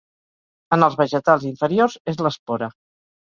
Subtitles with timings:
[0.77, 2.73] En els vegetals inferiors és l'espora.